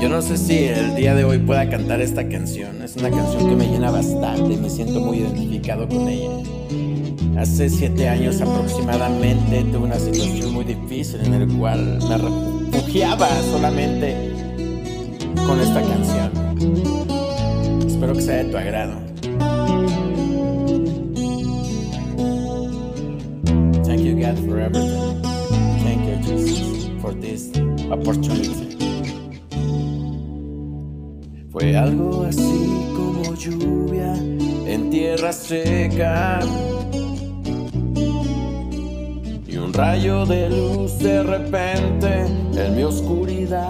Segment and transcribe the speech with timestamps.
[0.00, 2.82] Yo no sé si el día de hoy pueda cantar esta canción.
[2.82, 6.30] Es una canción que me llena bastante y me siento muy identificado con ella.
[7.38, 14.32] Hace siete años aproximadamente tuve una situación muy difícil en el cual me refugiaba solamente
[15.46, 16.30] con esta canción.
[17.86, 19.06] Espero que sea de tu agrado.
[23.84, 25.22] Thank you God for everything.
[25.82, 27.50] Thank you Jesus for this
[27.90, 28.65] opportunity.
[31.58, 36.40] Fue algo así como lluvia en tierra seca.
[39.46, 43.64] Y un rayo de luz de repente en mi oscuridad.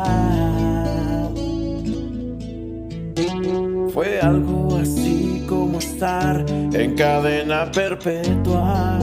[3.95, 8.99] Fue algo así como estar en cadena perpetua.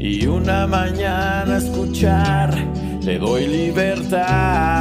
[0.00, 2.54] Y una mañana escuchar,
[3.04, 4.76] te doy libertad.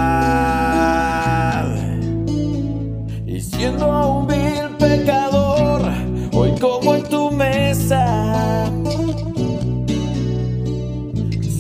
[3.66, 5.82] Siendo un vil pecador,
[6.34, 8.70] hoy como en tu mesa.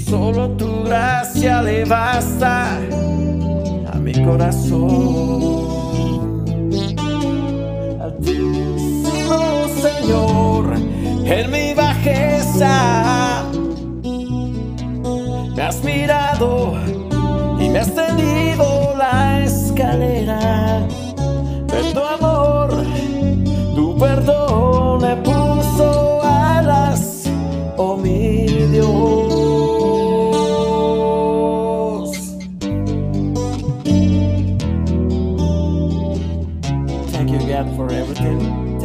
[0.08, 2.78] Solo tu gracia le basta
[3.92, 4.86] a mi corazón.
[8.00, 10.65] Altísimo Señor,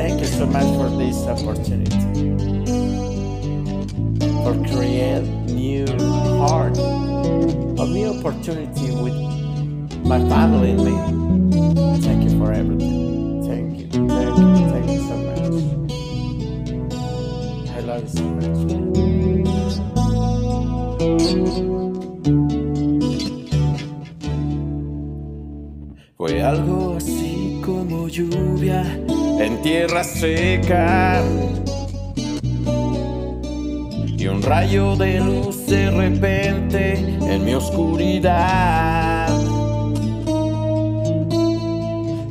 [0.01, 1.91] Thank you so much for this opportunity.
[4.42, 5.87] For create new
[6.41, 9.15] heart, a new opportunity with
[10.03, 10.95] my family and me.
[12.01, 13.42] Thank you for everything.
[13.47, 15.52] Thank you, thank you, thank you so much.
[17.77, 18.61] I love you so much.
[26.17, 28.83] Fue algo así como lluvia
[29.40, 31.23] en tierra seca.
[34.18, 39.29] Y un rayo de luz de repente en mi oscuridad.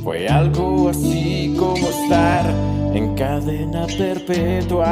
[0.04, 2.46] Fue algo así como estar
[2.94, 4.86] en cadena perpetua.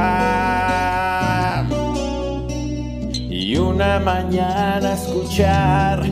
[3.14, 6.04] Y una mañana escuchar,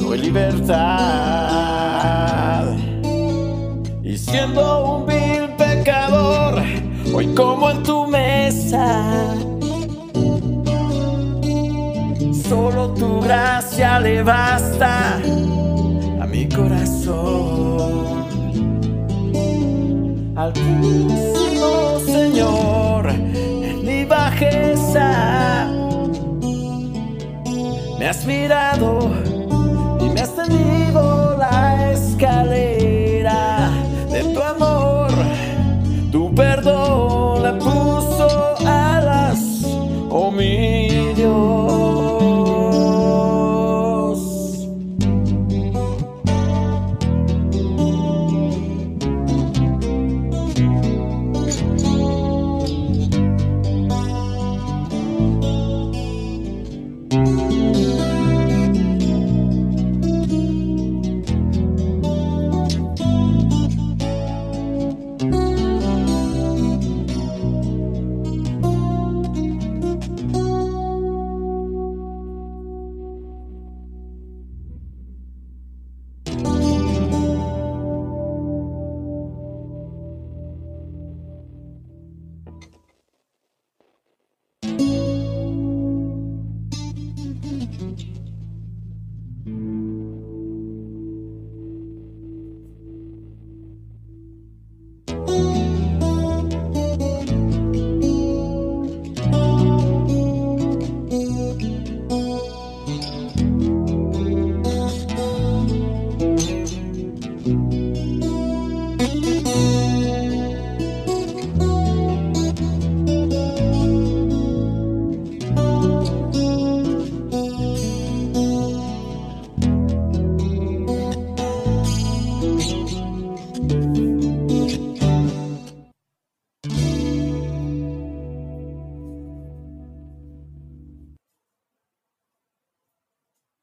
[0.00, 2.17] doy libertad.
[12.48, 15.16] solo tu gracia le basta
[16.22, 18.08] a mi corazón.
[20.34, 25.68] Altísimo Señor, en mi bajeza
[27.98, 29.10] me has mirado
[30.00, 33.70] y me has tenido la escalera
[34.10, 35.10] de tu amor,
[36.10, 39.40] tu perdón le puso alas,
[40.08, 40.77] oh mi